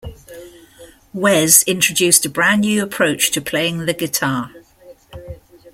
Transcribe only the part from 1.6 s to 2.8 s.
introduced a brand